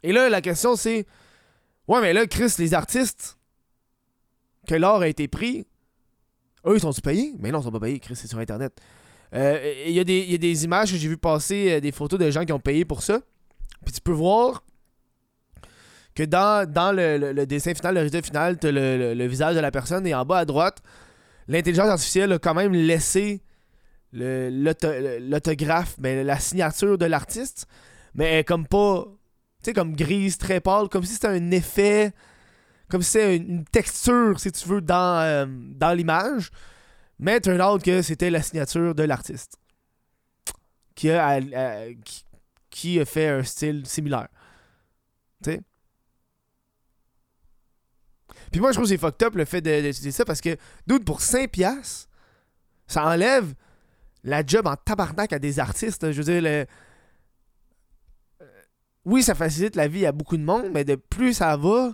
Et 0.03 0.11
là, 0.11 0.29
la 0.29 0.41
question 0.41 0.75
c'est 0.75 1.07
Ouais, 1.87 2.01
mais 2.01 2.13
là, 2.13 2.25
Chris, 2.25 2.53
les 2.57 2.73
artistes 2.73 3.37
que 4.67 4.75
l'art 4.75 5.01
a 5.01 5.07
été 5.07 5.27
pris, 5.27 5.67
eux, 6.65 6.75
ils 6.75 6.79
sont-ils 6.79 7.01
payés? 7.01 7.33
Mais 7.39 7.51
non, 7.51 7.59
ils 7.59 7.63
sont 7.63 7.71
pas 7.71 7.79
payés, 7.79 7.99
Chris, 7.99 8.15
c'est 8.15 8.27
sur 8.27 8.39
Internet. 8.39 8.79
Euh, 9.33 9.83
il 9.85 9.93
y, 9.93 9.99
a 9.99 10.03
des 10.03 10.63
images 10.63 10.91
que 10.91 10.97
j'ai 10.97 11.07
vu 11.07 11.17
passer, 11.17 11.73
euh, 11.73 11.79
des 11.79 11.91
photos 11.91 12.19
de 12.19 12.29
gens 12.31 12.45
qui 12.45 12.53
ont 12.53 12.59
payé 12.59 12.85
pour 12.85 13.03
ça. 13.03 13.19
Puis 13.83 13.93
tu 13.93 14.01
peux 14.01 14.11
voir 14.11 14.63
que 16.15 16.23
dans, 16.23 16.69
dans 16.69 16.91
le, 16.95 17.45
dessin 17.45 17.73
final, 17.73 17.95
le 17.95 18.01
résultat 18.01 18.21
final, 18.21 18.57
tu 18.57 18.67
as 18.67 18.71
le, 18.71 19.27
visage 19.27 19.55
de 19.55 19.59
la 19.59 19.71
personne 19.71 20.07
et 20.07 20.15
en 20.15 20.25
bas 20.25 20.39
à 20.39 20.45
droite, 20.45 20.81
l'intelligence 21.47 21.89
artificielle 21.89 22.31
a 22.31 22.39
quand 22.39 22.53
même 22.53 22.73
laissé 22.73 23.41
l'autographe, 24.13 25.95
mais 25.99 26.23
la 26.23 26.39
signature 26.39 26.97
de 26.97 27.05
l'artiste, 27.05 27.67
mais 28.13 28.45
comme 28.45 28.65
pas, 28.65 29.05
tu 29.61 29.65
sais, 29.65 29.73
comme 29.73 29.93
grise, 29.93 30.37
très 30.37 30.61
pâle, 30.61 30.87
comme 30.87 31.03
si 31.03 31.13
c'était 31.13 31.27
un 31.27 31.51
effet, 31.51 32.13
comme 32.89 33.01
si 33.01 33.11
c'était 33.11 33.35
une, 33.35 33.65
texture, 33.65 34.39
si 34.39 34.51
tu 34.53 34.69
veux, 34.69 34.81
dans, 34.81 35.19
euh, 35.19 35.45
dans 35.47 35.91
l'image. 35.93 36.49
Mais 37.19 37.39
turn 37.41 37.61
out 37.61 37.83
que 37.83 38.01
c'était 38.01 38.29
la 38.29 38.41
signature 38.41 38.95
de 38.95 39.03
l'artiste. 39.03 39.57
Qui 40.95 41.11
a, 41.11 41.39
qui 42.75 43.03
fait 43.05 43.29
un 43.29 43.41
style 43.41 43.87
similaire. 43.87 44.27
Tu 45.41 45.51
sais? 45.51 45.61
Puis 48.51 48.59
moi, 48.59 48.71
je 48.71 48.75
trouve 48.75 48.83
que 48.83 48.89
c'est 48.89 48.97
fucked 48.97 49.25
up 49.25 49.35
le 49.35 49.45
fait 49.45 49.61
d'utiliser 49.61 50.11
ça 50.11 50.25
parce 50.25 50.41
que, 50.41 50.57
doute 50.85 51.05
pour 51.05 51.21
5$, 51.21 52.07
ça 52.85 53.05
enlève 53.05 53.53
la 54.25 54.45
job 54.45 54.67
en 54.67 54.75
tabarnak 54.75 55.31
à 55.31 55.39
des 55.39 55.59
artistes. 55.59 56.11
Je 56.11 56.17
veux 56.21 56.25
dire, 56.25 56.41
le... 56.41 56.65
Euh, 58.41 58.61
oui, 59.05 59.23
ça 59.23 59.35
facilite 59.35 59.77
la 59.77 59.87
vie 59.87 60.05
à 60.05 60.11
beaucoup 60.11 60.35
de 60.35 60.43
monde, 60.43 60.69
mais 60.73 60.83
de 60.83 60.95
plus 60.95 61.35
ça 61.35 61.55
va, 61.55 61.93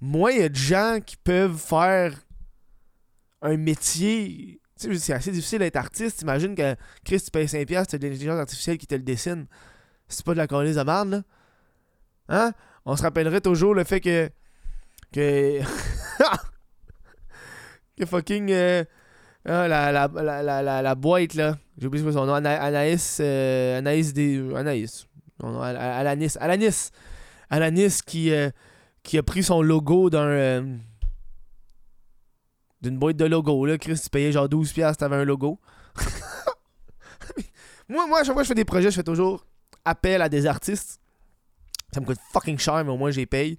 moins 0.00 0.30
il 0.30 0.42
y 0.42 0.44
a 0.44 0.48
de 0.48 0.54
gens 0.54 1.00
qui 1.04 1.16
peuvent 1.16 1.58
faire 1.58 2.14
un 3.42 3.56
métier. 3.56 4.60
Tu 4.78 4.94
sais, 4.94 4.98
c'est 5.00 5.12
assez 5.12 5.32
difficile 5.32 5.58
d'être 5.58 5.74
artiste. 5.74 6.22
Imagine 6.22 6.54
que 6.54 6.76
Chris, 7.04 7.20
tu 7.20 7.32
payes 7.32 7.46
5$, 7.46 7.66
tu 7.66 7.96
as 7.96 7.98
de 7.98 8.06
l'intelligence 8.06 8.38
artificielle 8.38 8.78
qui 8.78 8.86
te 8.86 8.94
le 8.94 9.02
dessine 9.02 9.48
c'est 10.10 10.24
pas 10.24 10.32
de 10.32 10.38
la 10.38 10.46
colise 10.46 10.76
de 10.76 10.82
merde, 10.82 11.10
là. 11.10 11.22
Hein? 12.28 12.52
On 12.84 12.96
se 12.96 13.02
rappellerait 13.02 13.40
toujours 13.40 13.74
le 13.74 13.84
fait 13.84 14.00
que. 14.00 14.30
Que. 15.12 15.60
que 17.96 18.06
fucking. 18.06 18.50
Euh, 18.50 18.84
hein, 19.44 19.68
la, 19.68 19.92
la, 19.92 20.42
la, 20.42 20.82
la, 20.82 20.94
boîte, 20.94 21.34
là. 21.34 21.56
J'ai 21.78 21.86
oublié 21.86 22.12
son 22.12 22.26
nom. 22.26 22.34
Anaïs. 22.34 23.18
Euh, 23.20 23.78
Anaïs 23.78 24.12
des. 24.12 24.54
Anaïs. 24.54 25.06
Alanis. 25.42 26.36
Alanis. 26.38 26.90
Alanis 27.48 28.02
qui, 28.06 28.32
euh, 28.32 28.50
qui 29.02 29.18
a 29.18 29.22
pris 29.22 29.42
son 29.42 29.62
logo 29.62 30.08
d'un. 30.08 30.78
d'une 32.80 32.98
boîte 32.98 33.16
de 33.16 33.26
logo, 33.26 33.66
là. 33.66 33.76
Chris, 33.76 34.00
tu 34.02 34.10
payais 34.10 34.32
genre 34.32 34.48
12$, 34.48 34.96
t'avais 34.96 35.16
un 35.16 35.24
logo. 35.24 35.60
moi, 37.88 38.06
moi, 38.06 38.20
à 38.20 38.24
chaque 38.24 38.34
fois 38.34 38.42
que 38.42 38.44
je 38.44 38.48
fais 38.48 38.54
des 38.54 38.64
projets, 38.64 38.90
je 38.90 38.96
fais 38.96 39.02
toujours 39.02 39.44
appel 39.90 40.22
à 40.22 40.28
des 40.28 40.46
artistes. 40.46 41.00
Ça 41.92 42.00
me 42.00 42.06
coûte 42.06 42.18
fucking 42.32 42.58
cher, 42.58 42.84
mais 42.84 42.90
au 42.90 42.96
moins 42.96 43.10
j'ai 43.10 43.26
paye. 43.26 43.58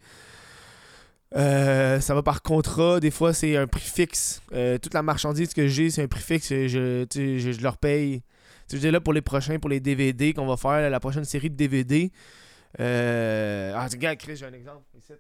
Euh, 1.36 2.00
ça 2.00 2.14
va 2.14 2.24
par 2.24 2.42
contrat. 2.42 3.00
Des 3.00 3.12
fois, 3.12 3.34
c'est 3.34 3.56
un 3.56 3.68
prix 3.68 3.82
fixe. 3.82 4.42
Euh, 4.54 4.78
toute 4.78 4.94
la 4.94 5.04
marchandise 5.04 5.54
que 5.54 5.68
j'ai, 5.68 5.90
c'est 5.90 6.04
un 6.04 6.08
prix 6.08 6.22
fixe. 6.22 6.50
Je, 6.50 7.06
je, 7.14 7.62
leur 7.62 7.78
paye. 7.78 8.24
je 8.72 8.78
dis 8.78 8.92
là 8.92 9.00
pour 9.00 9.14
les 9.14 9.22
prochains, 9.22 9.60
pour 9.60 9.70
les 9.70 9.80
DVD 9.80 10.34
qu'on 10.34 10.48
va 10.48 10.58
faire, 10.58 10.90
la 10.90 11.00
prochaine 11.00 11.26
série 11.26 11.50
de 11.50 11.56
DVD. 11.56 12.12
Euh... 12.80 13.74
Ah, 13.76 13.88
regarde, 13.88 14.18
Chris, 14.18 14.38
j'ai 14.38 14.46
un 14.46 14.54
exemple 14.54 14.84
ici. 14.98 15.14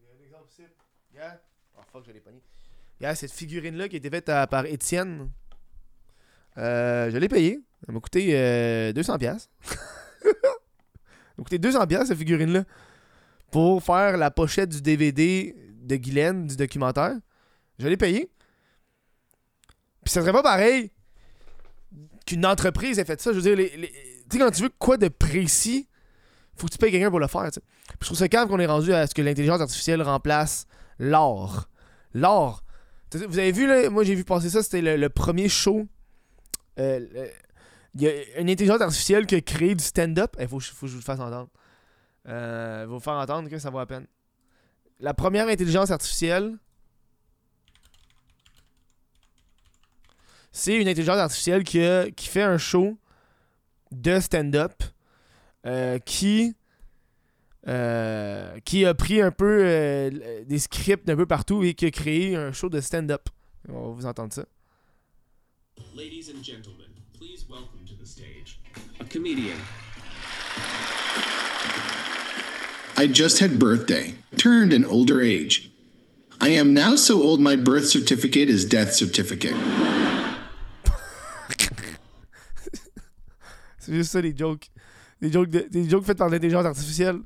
J'ai 0.00 0.08
un 0.08 0.24
exemple 0.24 0.46
ici. 0.50 0.62
Regarde. 1.12 1.38
Oh 1.76 1.82
fuck, 1.92 2.04
je 2.06 2.12
l'ai 2.12 2.20
pogné. 2.20 2.40
Cette 3.14 3.32
figurine-là 3.32 3.88
qui 3.88 3.96
a 3.96 3.98
été 3.98 4.10
faite 4.10 4.26
par 4.26 4.66
Étienne. 4.66 5.30
Euh, 6.56 7.10
je 7.10 7.18
l'ai 7.18 7.28
payé. 7.28 7.60
Ça 7.86 7.92
m'a 7.92 8.00
coûté 8.00 8.28
200$. 8.28 8.34
Euh, 8.34 9.42
ça 10.22 10.30
m'a 11.38 11.44
coûté 11.44 11.58
200$ 11.58 12.06
cette 12.06 12.18
figurine-là. 12.18 12.64
Pour 13.50 13.82
faire 13.82 14.16
la 14.16 14.30
pochette 14.30 14.70
du 14.70 14.82
DVD 14.82 15.54
de 15.82 15.96
Guylaine, 15.96 16.46
du 16.46 16.56
documentaire. 16.56 17.14
Je 17.78 17.88
l'ai 17.88 17.96
payé. 17.96 18.30
Puis 20.02 20.12
ça 20.12 20.20
serait 20.20 20.32
pas 20.32 20.42
pareil 20.42 20.90
qu'une 22.26 22.46
entreprise 22.46 22.98
ait 22.98 23.04
fait 23.04 23.20
ça. 23.20 23.32
Je 23.32 23.38
veux 23.38 23.54
dire, 23.54 23.56
tu 23.56 23.88
sais, 24.30 24.38
quand 24.38 24.50
tu 24.50 24.62
veux 24.62 24.70
quoi 24.78 24.96
de 24.96 25.08
précis, 25.08 25.88
faut 26.56 26.66
que 26.66 26.72
tu 26.72 26.78
payes 26.78 26.90
quelqu'un 26.90 27.10
pour 27.10 27.20
le 27.20 27.26
faire. 27.26 27.50
Puis 27.52 27.98
je 28.00 28.06
trouve 28.06 28.18
ça 28.18 28.28
calme 28.28 28.48
qu'on 28.48 28.58
est 28.58 28.66
rendu 28.66 28.92
à 28.92 29.06
ce 29.06 29.14
que 29.14 29.22
l'intelligence 29.22 29.60
artificielle 29.60 30.02
remplace 30.02 30.66
l'or. 30.98 31.68
L'or. 32.12 32.62
Vous 33.12 33.38
avez 33.38 33.52
vu, 33.52 33.66
là, 33.66 33.90
moi 33.90 34.04
j'ai 34.04 34.14
vu 34.14 34.24
passer 34.24 34.50
ça, 34.50 34.62
c'était 34.62 34.96
le, 34.96 35.08
premier 35.08 35.48
show. 35.48 35.86
Euh, 36.78 37.00
il 37.94 38.02
y 38.02 38.08
a 38.08 38.40
une 38.40 38.50
intelligence 38.50 38.80
artificielle 38.80 39.26
qui 39.26 39.34
a 39.36 39.40
créé 39.40 39.74
du 39.74 39.84
stand-up. 39.84 40.36
Il 40.40 40.48
faut, 40.48 40.60
faut, 40.60 40.86
que 40.86 40.88
je 40.88 40.92
vous 40.92 40.98
le 40.98 41.04
fasse 41.04 41.20
entendre. 41.20 41.48
Euh, 42.28 42.86
vous 42.88 43.00
faire 43.00 43.14
entendre 43.14 43.48
que 43.48 43.58
ça 43.58 43.70
vaut 43.70 43.78
la 43.78 43.86
peine. 43.86 44.06
La 45.00 45.14
première 45.14 45.48
intelligence 45.48 45.90
artificielle, 45.90 46.56
C'est 50.56 50.76
une 50.80 50.86
intelligence 50.86 51.18
artificielle 51.18 51.64
qui, 51.64 51.80
a- 51.80 52.08
qui 52.12 52.28
fait 52.28 52.42
un 52.42 52.58
show 52.58 52.96
de 53.90 54.20
stand-up 54.20 54.84
euh, 55.66 55.98
qui, 55.98 56.54
euh, 57.66 58.60
qui 58.60 58.86
a 58.86 58.94
pris 58.94 59.20
un 59.20 59.32
peu 59.32 59.64
euh, 59.64 60.44
des 60.44 60.58
scripts 60.60 61.08
d'un 61.08 61.16
peu 61.16 61.26
partout 61.26 61.64
et 61.64 61.74
qui 61.74 61.86
a 61.86 61.90
créé 61.90 62.36
un 62.36 62.52
show 62.52 62.68
de 62.68 62.80
stand-up. 62.80 63.28
On 63.68 63.88
va 63.88 63.94
vous 63.94 64.06
entendre 64.06 64.32
ça. 64.32 64.44
Ladies 65.96 66.30
and 66.30 66.44
gentlemen, 66.44 66.86
please 67.18 67.44
welcome 67.50 67.73
the 68.04 68.10
stage 68.10 68.60
a 69.00 69.04
comedian. 69.04 69.56
I 72.96 73.06
just 73.06 73.38
had 73.38 73.58
birthday, 73.58 74.14
turned 74.36 74.72
an 74.74 74.84
older 74.84 75.22
age. 75.22 75.70
I 76.40 76.50
am 76.50 76.74
now 76.74 76.96
so 76.96 77.22
old 77.22 77.40
my 77.40 77.56
birth 77.56 77.88
certificate 77.88 78.50
is 78.50 78.66
death 78.66 78.92
certificate. 78.92 79.54
C'est 83.78 83.94
juste 83.94 84.12
ça, 84.12 84.20
les 84.22 84.34
jokes. 84.36 84.68
Des 85.22 85.30
jokes, 85.32 85.50
de- 85.50 85.66
des 85.70 85.88
jokes 85.88 86.04
faites 86.04 86.18
par 86.18 86.28
l'intelligence 86.28 86.66
artificielle. 86.66 87.20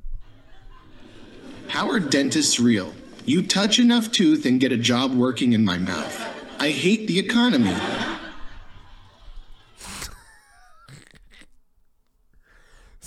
How 1.67 1.89
are 1.89 1.99
dentists 1.99 2.57
real? 2.59 2.93
You 3.25 3.41
touch 3.41 3.79
enough 3.79 4.11
tooth 4.11 4.45
and 4.45 4.59
get 4.61 4.71
a 4.71 4.77
job 4.77 5.13
working 5.13 5.51
in 5.53 5.63
my 5.65 5.77
mouth. 5.77 6.17
I 6.59 6.69
hate 6.71 7.07
the 7.07 7.19
economy. 7.19 7.75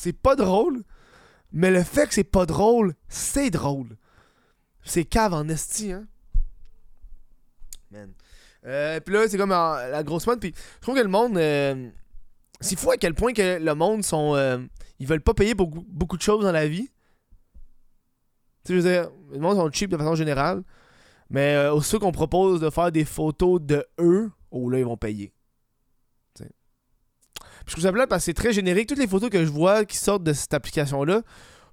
C'est 0.02 0.12
pas 0.12 0.34
drôle, 0.34 0.82
mais 1.52 1.70
le 1.70 1.84
fait 1.84 2.08
que 2.08 2.14
c'est 2.14 2.24
pas 2.24 2.44
drôle, 2.44 2.96
c'est 3.06 3.50
drôle. 3.50 3.96
C'est 4.82 5.04
cave 5.04 5.32
en 5.32 5.48
esti, 5.48 5.92
hein. 5.92 6.08
Man. 7.92 8.12
Euh, 8.64 8.98
puis 8.98 9.14
là, 9.14 9.28
c'est 9.28 9.38
comme 9.38 9.50
la 9.50 10.02
grosse 10.02 10.26
mode. 10.26 10.40
Puis 10.40 10.54
je 10.56 10.80
trouve 10.80 10.96
que 10.96 11.00
le 11.00 11.08
monde. 11.08 11.36
euh, 11.38 11.88
c'est 12.60 12.76
fou 12.76 12.90
à 12.90 12.96
quel 12.96 13.14
point 13.14 13.32
que 13.32 13.60
le 13.60 13.74
monde 13.76 14.02
sont. 14.02 14.34
euh, 14.34 14.58
ils 14.98 15.06
veulent 15.06 15.20
pas 15.22 15.34
payer 15.34 15.54
beaucoup, 15.54 15.84
beaucoup 15.86 16.16
de 16.16 16.22
choses 16.22 16.42
dans 16.42 16.50
la 16.50 16.66
vie. 16.66 16.88
Tu 18.64 18.72
sais, 18.72 18.74
je 18.74 18.80
veux 18.80 18.90
dire, 18.90 19.08
le 19.30 19.38
monde 19.38 19.56
sont 19.56 19.70
cheap 19.70 19.88
de 19.88 19.96
façon 19.96 20.16
générale. 20.16 20.64
Mais 21.30 21.68
aussitôt 21.68 22.00
qu'on 22.00 22.10
propose 22.10 22.60
de 22.60 22.70
faire 22.70 22.90
des 22.90 23.04
photos 23.04 23.60
de 23.62 23.86
eux, 24.00 24.32
oh 24.50 24.68
là, 24.68 24.80
ils 24.80 24.84
vont 24.84 24.96
payer. 24.96 25.32
Je 27.66 27.72
trouve 27.72 27.84
ça 27.84 27.92
plate 27.92 28.08
parce 28.08 28.22
que 28.22 28.24
c'est 28.26 28.34
très 28.34 28.52
générique. 28.52 28.88
Toutes 28.88 28.98
les 28.98 29.06
photos 29.06 29.30
que 29.30 29.44
je 29.44 29.50
vois 29.50 29.84
qui 29.84 29.96
sortent 29.96 30.24
de 30.24 30.32
cette 30.32 30.54
application-là, 30.54 31.22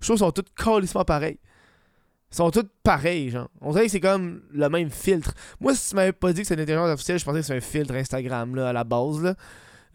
je 0.01 0.07
trouve 0.07 0.17
sont 0.17 0.31
toutes 0.31 0.53
calissement 0.55 1.05
pareilles. 1.05 1.39
Elles 2.31 2.37
sont 2.37 2.51
toutes 2.51 2.71
pareilles, 2.83 3.31
genre. 3.31 3.49
On 3.61 3.71
dirait 3.71 3.85
que 3.85 3.91
c'est 3.91 3.99
comme 3.99 4.43
le 4.51 4.69
même 4.69 4.91
filtre. 4.91 5.33
Moi, 5.59 5.73
si 5.73 5.89
tu 5.89 5.95
m'avais 5.95 6.13
pas 6.13 6.31
dit 6.31 6.41
que 6.41 6.47
c'est 6.47 6.53
une 6.53 6.59
intelligence 6.59 6.89
artificielle, 6.89 7.19
je 7.19 7.25
pensais 7.25 7.39
que 7.39 7.45
c'est 7.45 7.57
un 7.57 7.61
filtre 7.61 7.95
Instagram, 7.95 8.55
là, 8.55 8.69
à 8.69 8.73
la 8.73 8.83
base, 8.83 9.21
là. 9.21 9.35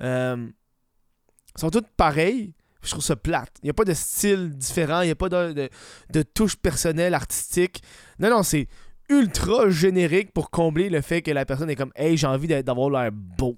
Euh, 0.01 0.37
elles 1.55 1.61
sont 1.61 1.71
toutes 1.71 1.89
pareilles. 1.97 2.55
Je 2.83 2.91
trouve 2.91 3.05
ça 3.05 3.17
plate. 3.17 3.53
Il 3.63 3.67
n'y 3.67 3.71
a 3.71 3.75
pas 3.75 3.85
de 3.85 3.95
style 3.95 4.51
différent. 4.51 5.01
Il 5.03 5.07
n'y 5.07 5.13
a 5.13 5.17
pas 5.17 5.29
de, 5.29 5.53
de, 5.53 5.71
de 6.11 6.23
touche 6.23 6.57
personnelle, 6.57 7.15
artistique. 7.15 7.83
Non, 8.19 8.29
non, 8.29 8.43
c'est 8.43 8.69
ultra 9.09 9.71
générique 9.71 10.33
pour 10.33 10.51
combler 10.51 10.91
le 10.91 11.01
fait 11.01 11.23
que 11.23 11.31
la 11.31 11.47
personne 11.47 11.71
est 11.71 11.77
comme 11.77 11.93
Hey, 11.95 12.17
j'ai 12.17 12.27
envie 12.27 12.49
d'avoir 12.63 12.91
l'air 12.91 13.11
beau. 13.13 13.57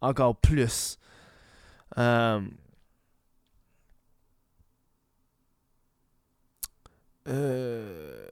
Encore 0.00 0.36
plus. 0.36 0.98
Euh... 1.98 2.40
Euh... 7.28 8.28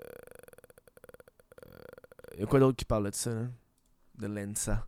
Il 2.34 2.40
y 2.40 2.42
a 2.42 2.46
quoi 2.46 2.60
d'autre 2.60 2.76
qui 2.76 2.84
parle 2.84 3.10
de 3.10 3.14
ça? 3.14 3.30
De 4.18 4.26
l'ENSA. 4.26 4.86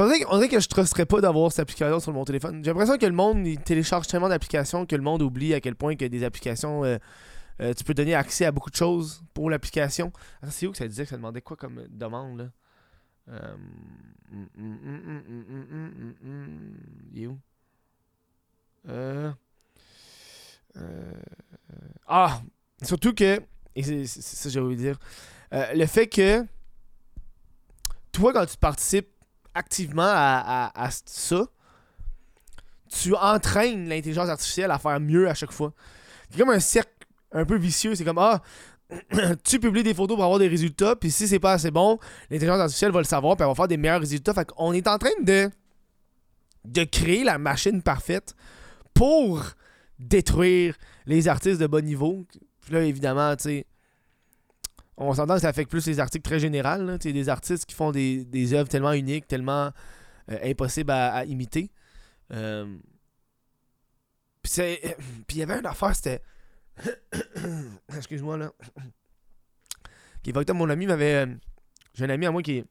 On 0.00 0.06
dirait, 0.06 0.24
on 0.30 0.48
que 0.48 0.60
je 0.60 0.68
trusterais 0.68 1.06
pas 1.06 1.20
d'avoir 1.20 1.50
cette 1.50 1.60
application 1.60 1.98
sur 1.98 2.12
mon 2.12 2.24
téléphone. 2.24 2.62
J'ai 2.64 2.70
l'impression 2.70 2.98
que 2.98 3.06
le 3.06 3.12
monde 3.12 3.44
il 3.44 3.58
télécharge 3.58 4.06
tellement 4.06 4.28
d'applications 4.28 4.86
que 4.86 4.94
le 4.94 5.02
monde 5.02 5.22
oublie 5.22 5.54
à 5.54 5.60
quel 5.60 5.74
point 5.74 5.96
que 5.96 6.04
des 6.04 6.22
applications, 6.22 6.84
euh, 6.84 6.98
euh, 7.60 7.74
tu 7.74 7.82
peux 7.82 7.94
donner 7.94 8.14
accès 8.14 8.44
à 8.44 8.52
beaucoup 8.52 8.70
de 8.70 8.76
choses 8.76 9.24
pour 9.34 9.50
l'application. 9.50 10.12
Ah, 10.40 10.50
c'est 10.50 10.68
où 10.68 10.70
que 10.70 10.78
ça 10.78 10.86
disait 10.86 11.02
que 11.02 11.10
ça 11.10 11.16
demandait 11.16 11.40
quoi 11.40 11.56
comme 11.56 11.78
euh, 11.78 11.86
demande 11.90 12.38
là? 12.38 12.44
Ah! 22.06 22.40
Surtout 22.82 23.12
que. 23.14 23.42
Et 23.74 23.82
c'est 23.82 24.06
ça 24.06 24.48
que 24.48 24.52
j'ai 24.52 24.60
envie 24.60 24.76
de 24.76 24.80
dire. 24.80 24.98
le 25.52 25.86
fait 25.86 26.06
que. 26.06 26.44
Toi, 28.12 28.32
quand 28.32 28.46
tu 28.46 28.56
participes 28.56 29.10
activement 29.54 30.02
à 30.10 30.88
ça, 31.04 31.46
tu 32.88 33.14
entraînes 33.14 33.88
l'intelligence 33.88 34.28
artificielle 34.28 34.70
à 34.70 34.78
faire 34.78 34.98
mieux 35.00 35.28
à 35.28 35.34
chaque 35.34 35.52
fois. 35.52 35.72
C'est 36.30 36.38
comme 36.38 36.50
un 36.50 36.60
cercle 36.60 36.90
un 37.32 37.44
peu 37.44 37.56
vicieux. 37.56 37.94
C'est 37.94 38.04
comme, 38.04 38.18
ah, 38.18 38.42
tu 39.44 39.60
publies 39.60 39.82
des 39.82 39.94
photos 39.94 40.16
pour 40.16 40.24
avoir 40.24 40.38
des 40.38 40.48
résultats, 40.48 40.96
puis 40.96 41.10
si 41.10 41.28
c'est 41.28 41.38
pas 41.38 41.52
assez 41.52 41.70
bon, 41.70 41.98
l'intelligence 42.30 42.60
artificielle 42.60 42.92
va 42.92 43.00
le 43.00 43.04
savoir, 43.04 43.36
puis 43.36 43.44
elle 43.44 43.48
va 43.48 43.54
faire 43.54 43.68
des 43.68 43.76
meilleurs 43.76 44.00
résultats. 44.00 44.32
Fait 44.32 44.46
qu'on 44.46 44.72
est 44.72 44.86
en 44.86 44.98
train 44.98 45.10
de, 45.22 45.50
de 46.64 46.84
créer 46.84 47.24
la 47.24 47.38
machine 47.38 47.82
parfaite 47.82 48.34
pour 48.94 49.44
détruire 49.98 50.76
les 51.06 51.28
artistes 51.28 51.60
de 51.60 51.66
bas 51.66 51.82
niveau. 51.82 52.26
Puis 52.62 52.72
là, 52.72 52.82
évidemment, 52.82 53.36
tu 53.36 53.44
sais, 53.44 53.66
on 54.96 55.14
s'entend 55.14 55.34
que 55.34 55.40
ça 55.40 55.48
affecte 55.48 55.70
plus 55.70 55.86
les 55.86 56.00
articles 56.00 56.24
très 56.24 56.40
généraux. 56.40 56.98
Tu 56.98 57.08
sais, 57.08 57.12
des 57.12 57.28
artistes 57.28 57.66
qui 57.66 57.74
font 57.74 57.92
des, 57.92 58.24
des 58.24 58.54
œuvres 58.54 58.68
tellement 58.68 58.92
uniques, 58.92 59.28
tellement 59.28 59.70
euh, 60.30 60.38
impossibles 60.44 60.90
à, 60.90 61.24
imiter. 61.24 61.70
Euh, 62.32 62.76
puis 64.42 64.78
il 65.30 65.38
y 65.38 65.42
avait 65.42 65.58
une 65.58 65.66
affaire, 65.66 65.94
c'était. 65.94 66.22
Excuse-moi 67.96 68.36
là. 68.36 68.52
qui 70.22 70.32
mon 70.54 70.68
ami 70.68 70.86
m'avait. 70.86 71.26
euh, 71.26 71.34
J'ai 71.94 72.04
un 72.04 72.10
ami 72.10 72.26
à 72.26 72.30
moi 72.30 72.42
qui 72.42 72.58
est 72.58 72.64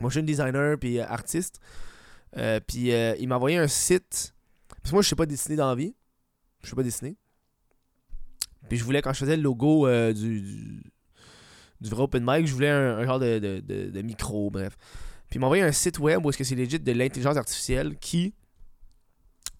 motion 0.00 0.22
designer 0.22 0.78
puis 0.78 0.98
euh, 0.98 1.06
artiste. 1.06 1.60
Euh, 2.36 2.60
puis 2.60 2.90
il 2.90 3.28
m'a 3.28 3.36
envoyé 3.36 3.58
un 3.58 3.68
site. 3.68 4.34
Parce 4.68 4.90
que 4.90 4.94
moi, 4.94 5.02
je 5.02 5.08
sais 5.08 5.16
pas 5.16 5.26
dessiner 5.26 5.56
dans 5.56 5.68
la 5.68 5.74
vie. 5.74 5.94
Je 6.62 6.68
sais 6.70 6.76
pas 6.76 6.82
dessiner. 6.82 7.16
Puis 8.68 8.78
je 8.78 8.84
voulais, 8.84 9.02
quand 9.02 9.12
je 9.12 9.18
faisais 9.18 9.36
le 9.36 9.42
logo 9.42 9.88
du, 10.12 10.82
du, 11.80 11.90
vrai 11.90 12.02
open 12.02 12.22
mic, 12.24 12.46
je 12.46 12.52
voulais 12.54 12.68
un, 12.68 12.98
un 12.98 13.04
genre 13.04 13.18
de, 13.18 13.38
de, 13.38 13.60
de- 13.60 13.90
de 13.90 14.02
micro, 14.02 14.50
bref. 14.50 14.76
Puis 15.28 15.36
il 15.36 15.40
m'a 15.40 15.46
envoyé 15.46 15.62
un 15.62 15.72
site 15.72 15.98
web 15.98 16.24
où 16.24 16.30
est-ce 16.30 16.38
que 16.38 16.44
c'est 16.44 16.54
legit 16.54 16.78
de 16.78 16.92
l'intelligence 16.92 17.36
artificielle 17.36 17.96
qui 17.98 18.34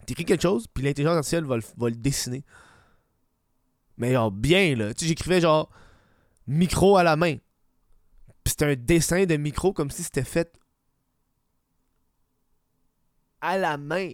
t'écris 0.05 0.25
quelque 0.25 0.41
chose, 0.41 0.65
puis 0.73 0.83
l'intelligence 0.83 1.15
artificielle 1.15 1.45
va 1.45 1.57
le, 1.57 1.63
va 1.77 1.89
le 1.89 1.95
dessiner. 1.95 2.43
Mais 3.97 4.13
genre 4.13 4.31
bien, 4.31 4.75
là. 4.75 4.93
Tu 4.93 5.01
sais, 5.01 5.09
j'écrivais 5.09 5.41
genre 5.41 5.69
micro 6.47 6.97
à 6.97 7.03
la 7.03 7.15
main. 7.15 7.37
Puis 8.43 8.51
c'était 8.51 8.65
un 8.65 8.75
dessin 8.75 9.25
de 9.25 9.37
micro 9.37 9.73
comme 9.73 9.91
si 9.91 10.03
c'était 10.03 10.23
fait 10.23 10.51
à 13.41 13.57
la 13.57 13.77
main. 13.77 14.13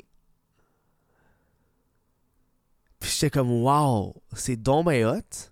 Puis 2.99 3.11
j'étais 3.11 3.29
comme, 3.29 3.51
wow, 3.51 4.15
c'est 4.33 4.55
donc 4.55 4.87
ben 4.87 5.05
hot, 5.05 5.51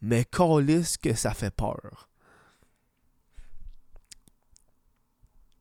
mais 0.00 0.24
calisse 0.24 0.96
que 0.96 1.14
ça 1.14 1.32
fait 1.32 1.54
peur. 1.54 2.08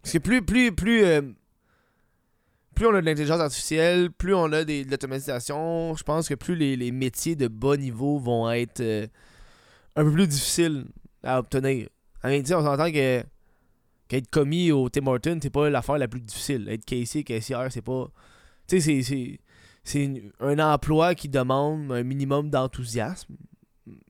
Parce 0.01 0.13
que 0.13 0.17
plus, 0.17 0.43
plus, 0.43 0.75
plus, 0.75 1.03
euh, 1.03 1.21
plus 2.81 2.87
on 2.87 2.95
a 2.95 3.01
de 3.01 3.05
l'intelligence 3.05 3.39
artificielle, 3.39 4.09
plus 4.09 4.33
on 4.33 4.51
a 4.51 4.63
de 4.63 4.89
l'automatisation, 4.89 5.93
je 5.95 6.01
pense 6.01 6.27
que 6.27 6.33
plus 6.33 6.55
les, 6.55 6.91
métiers 6.91 7.35
de 7.35 7.47
bas 7.47 7.77
niveau 7.77 8.17
vont 8.17 8.49
être 8.49 8.79
euh, 8.79 9.05
un 9.95 10.03
peu 10.03 10.11
plus 10.11 10.27
difficiles 10.27 10.85
à 11.21 11.37
obtenir. 11.37 11.89
Tu 12.23 12.45
sais, 12.45 12.55
on 12.55 12.63
s'entend 12.63 12.91
que 12.91 13.23
qu'être 14.07 14.31
commis 14.31 14.71
au 14.71 14.89
Tim 14.89 15.05
Hortons, 15.05 15.37
c'est 15.43 15.51
pas 15.51 15.69
l'affaire 15.69 15.99
la 15.99 16.07
plus 16.07 16.21
difficile. 16.21 16.67
Être 16.69 16.83
caissier, 16.83 17.23
caissière, 17.23 17.67
c'est 17.71 17.83
pas. 17.83 18.07
Tu 18.67 18.81
sais, 18.81 19.03
c'est- 19.03 19.39
c'est. 19.83 20.31
Un 20.39 20.57
emploi 20.57 21.13
qui 21.13 21.29
demande 21.29 21.91
un 21.91 22.01
minimum 22.01 22.49
d'enthousiasme 22.49 23.35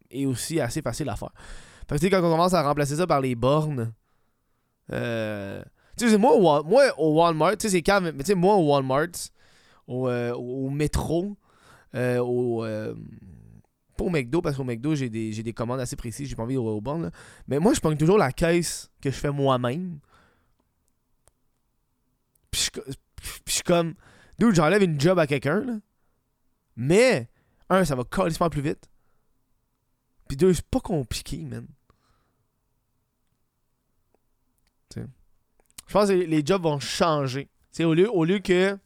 et 0.10 0.26
aussi 0.26 0.62
assez 0.62 0.82
facile 0.82 1.10
à 1.10 1.18
faire. 1.18 1.34
Fait 1.90 2.00
que 2.00 2.08
quand 2.08 2.20
on 2.20 2.32
commence 2.32 2.54
à 2.54 2.64
remplacer 2.64 2.96
ça 2.96 3.06
par 3.06 3.20
les 3.20 3.36
bornes. 3.36 3.92
Euh, 4.94 5.62
tu 5.98 6.10
sais, 6.10 6.18
moi, 6.18 6.34
au 6.34 6.64
moi, 6.64 6.84
au 6.98 7.14
Walmart, 7.16 7.58
tu 7.58 7.64
sais, 7.64 7.70
c'est 7.70 7.82
calme, 7.82 8.12
mais 8.12 8.24
tu 8.24 8.28
sais, 8.28 8.36
moi, 8.36 8.56
au 8.56 8.72
Walmart, 8.72 9.08
au, 9.88 10.08
euh, 10.08 10.34
au 10.34 10.70
métro, 10.70 11.38
euh, 11.96 12.20
au. 12.20 12.64
euh, 12.66 12.96
pas 13.98 14.06
au 14.06 14.10
McDo, 14.10 14.42
parce 14.42 14.56
qu'au 14.58 14.64
McDo, 14.64 14.96
j'ai 14.96 15.10
des, 15.10 15.32
des 15.44 15.54
commandes 15.54 15.80
assez 15.80 15.96
précises, 15.96 16.30
j'ai 16.30 16.36
pas 16.36 16.44
envie 16.44 16.58
aux, 16.58 16.66
aux 16.66 16.82
bornes, 16.82 17.04
là. 17.04 17.12
Mais 17.48 17.60
moi, 17.60 17.74
je 17.74 17.80
prends 17.80 17.96
toujours 17.96 18.18
la 18.18 18.32
caisse 18.32 18.90
que 19.02 19.12
je 19.12 19.16
fais 19.16 19.32
moi-même. 19.32 20.00
Puis 22.50 22.70
je, 22.74 22.82
puis 22.82 23.32
je 23.48 23.52
suis 23.52 23.64
comme. 23.64 23.94
Dude, 24.40 24.56
j'enlève 24.56 24.82
une 24.82 25.00
job 25.00 25.20
à 25.20 25.28
quelqu'un, 25.28 25.62
là. 25.62 25.74
Mais, 26.76 27.30
un, 27.70 27.86
ça 27.86 27.96
va 27.96 28.04
carrément 28.04 28.50
plus 28.50 28.62
vite. 28.62 28.90
Puis 30.28 30.38
deux, 30.38 30.54
c'est 30.54 30.66
pas 30.66 30.80
compliqué, 30.80 31.38
man. 31.44 31.68
Tu 34.90 35.02
sais. 35.02 35.08
Je 35.92 35.98
pense 35.98 36.08
que 36.08 36.14
les 36.14 36.42
jobs 36.46 36.64
vont 36.64 36.80
changer. 36.80 37.50
Au 37.82 37.94
lieu, 37.94 38.10
au 38.10 38.24
lieu 38.24 38.40
que 38.40 38.78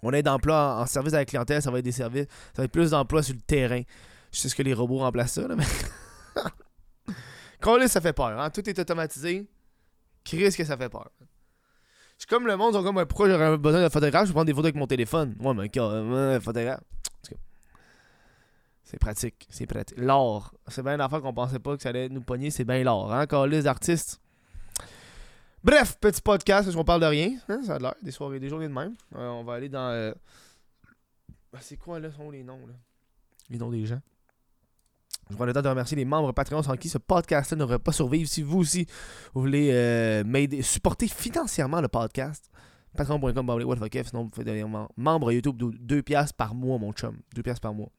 on 0.00 0.10
ait 0.14 0.22
d'emplois 0.22 0.80
en, 0.80 0.86
service 0.86 1.12
à 1.12 1.18
la 1.18 1.26
clientèle, 1.26 1.60
ça 1.60 1.70
va 1.70 1.80
être 1.80 1.84
des 1.84 1.92
services, 1.92 2.24
ça 2.54 2.62
va 2.62 2.64
être 2.64 2.72
plus 2.72 2.92
d'emplois 2.92 3.22
sur 3.22 3.34
le 3.34 3.42
terrain. 3.42 3.82
Je 4.32 4.38
sais 4.38 4.48
ce 4.48 4.54
que 4.54 4.62
les 4.62 4.72
robots 4.72 5.00
remplacent 5.00 5.34
ça, 5.34 5.46
là, 5.46 5.54
mais. 5.54 5.66
Quand 7.60 7.76
ça 7.88 8.00
fait 8.00 8.14
peur. 8.14 8.40
Hein? 8.40 8.48
Tout 8.48 8.66
est 8.66 8.78
automatisé. 8.78 9.46
Risque 10.30 10.56
que 10.56 10.64
ça 10.64 10.78
fait 10.78 10.88
peur. 10.88 11.10
Je 12.18 12.24
comme 12.24 12.46
le 12.46 12.56
monde, 12.56 12.72
ils 12.72 12.78
sont 12.78 12.82
comme 12.82 13.04
pourquoi 13.04 13.28
j'aurais 13.28 13.58
besoin 13.58 13.82
d'un 13.82 13.90
photographe, 13.90 14.22
je 14.22 14.28
vais 14.28 14.32
prendre 14.32 14.46
des 14.46 14.54
photos 14.54 14.68
avec 14.68 14.76
mon 14.76 14.86
téléphone. 14.86 15.36
Ouais, 15.40 15.52
mais 15.52 15.70
un 15.78 16.40
photographe. 16.40 16.80
C'est 18.82 18.98
pratique, 18.98 19.46
c'est 19.50 19.66
pratique. 19.66 19.98
L'art, 19.98 20.54
c'est 20.68 20.82
bien 20.82 20.96
l'affaire 20.96 21.20
qu'on 21.20 21.34
pensait 21.34 21.58
pas 21.58 21.76
que 21.76 21.82
ça 21.82 21.90
allait 21.90 22.08
nous 22.08 22.22
pogner, 22.22 22.50
c'est 22.50 22.64
bien 22.64 22.82
l'art, 22.82 23.12
hein, 23.12 23.46
les 23.46 23.64
d'artistes. 23.64 24.22
Bref, 25.66 25.98
petit 25.98 26.22
podcast, 26.22 26.64
parce 26.64 26.76
qu'on 26.76 26.84
parle 26.84 27.00
de 27.00 27.06
rien, 27.06 27.32
hein, 27.48 27.60
ça 27.64 27.74
a 27.74 27.78
l'air, 27.80 27.96
des 28.00 28.12
soirées, 28.12 28.38
des 28.38 28.48
journées 28.48 28.68
de 28.68 28.72
même. 28.72 28.94
Euh, 29.16 29.28
on 29.30 29.42
va 29.42 29.54
aller 29.54 29.68
dans... 29.68 29.88
Euh, 29.90 30.12
bah, 31.52 31.58
c'est 31.60 31.76
quoi, 31.76 31.98
là, 31.98 32.12
sont 32.12 32.30
les 32.30 32.44
noms, 32.44 32.64
là? 32.68 32.74
Les 33.50 33.58
noms 33.58 33.72
des 33.72 33.84
gens. 33.84 34.00
Je 35.28 35.34
prends 35.34 35.44
le 35.44 35.52
temps 35.52 35.62
de 35.62 35.68
remercier 35.68 35.96
les 35.96 36.04
membres 36.04 36.30
Patreon 36.30 36.62
sans 36.62 36.76
qui 36.76 36.88
ce 36.88 36.98
podcast 36.98 37.50
ne 37.50 37.56
devrait 37.56 37.80
pas 37.80 37.90
survivre. 37.90 38.30
Si 38.30 38.42
vous 38.42 38.58
aussi, 38.58 38.86
vous 39.34 39.40
voulez 39.40 39.70
euh, 39.72 40.22
m'aider, 40.22 40.62
supporter 40.62 41.08
financièrement 41.08 41.80
le 41.80 41.88
podcast, 41.88 42.48
patreon.com, 42.96 43.60
sinon 44.04 44.22
vous 44.22 44.30
faites 44.36 44.44
des 44.44 44.64
membres 44.96 45.32
YouTube, 45.32 45.56
2 45.58 46.02
piastres 46.04 46.36
par 46.36 46.54
mois, 46.54 46.78
mon 46.78 46.92
chum. 46.92 47.18
2 47.34 47.42
piastres 47.42 47.62
par 47.62 47.74
mois. 47.74 47.90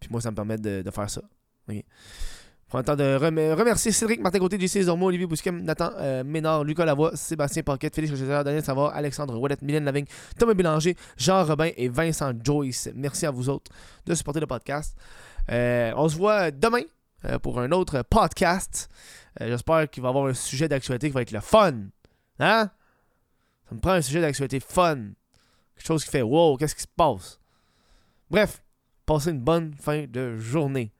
Puis 0.00 0.08
moi, 0.10 0.22
ça 0.22 0.30
me 0.30 0.36
permet 0.36 0.56
de, 0.56 0.90
faire 0.90 1.10
ça. 1.10 1.20
Prends 2.68 2.78
le 2.78 2.84
temps 2.84 2.96
de 2.96 3.14
remercier 3.54 3.92
Cédric 3.92 4.20
Martin 4.20 4.38
Côté, 4.40 4.60
JC 4.60 4.82
Zormo, 4.82 5.06
Olivier 5.06 5.26
Bousquem, 5.26 5.62
Nathan 5.62 5.90
euh, 5.96 6.22
Ménard, 6.22 6.64
Lucas 6.64 6.84
Lavoie, 6.84 7.16
Sébastien 7.16 7.62
Paquette, 7.62 7.94
Félix 7.94 8.12
Rochester, 8.12 8.42
Daniel 8.44 8.62
Savard, 8.62 8.94
Alexandre 8.94 9.38
Ouellette, 9.38 9.62
Mylène 9.62 9.86
Lavigne, 9.86 10.04
Thomas 10.38 10.52
Bélanger, 10.52 10.94
Jean 11.16 11.44
Robin 11.44 11.70
et 11.78 11.88
Vincent 11.88 12.32
Joyce. 12.44 12.90
Merci 12.94 13.24
à 13.24 13.30
vous 13.30 13.48
autres 13.48 13.72
de 14.04 14.14
supporter 14.14 14.40
le 14.40 14.46
podcast. 14.46 14.94
Euh, 15.50 15.94
on 15.96 16.10
se 16.10 16.16
voit 16.18 16.50
demain 16.50 16.82
euh, 17.24 17.38
pour 17.38 17.58
un 17.58 17.72
autre 17.72 18.02
podcast. 18.02 18.90
J'espère 19.40 19.88
qu'il 19.88 20.02
va 20.02 20.08
y 20.08 20.10
avoir 20.10 20.26
un 20.26 20.34
sujet 20.34 20.68
d'actualité 20.68 21.08
qui 21.08 21.14
va 21.14 21.22
être 21.22 21.32
le 21.32 21.40
fun. 21.40 21.72
Hein? 22.38 22.70
Ça 23.66 23.74
me 23.74 23.80
prend 23.80 23.92
un 23.92 24.02
sujet 24.02 24.20
d'actualité 24.20 24.60
fun. 24.60 24.96
Quelque 25.74 25.86
chose 25.86 26.04
qui 26.04 26.10
fait 26.10 26.22
wow, 26.22 26.58
qu'est-ce 26.58 26.74
qui 26.74 26.82
se 26.82 26.88
passe? 26.94 27.40
Bref, 28.30 28.62
passez 29.06 29.30
une 29.30 29.40
bonne 29.40 29.72
fin 29.72 30.04
de 30.06 30.36
journée. 30.36 30.92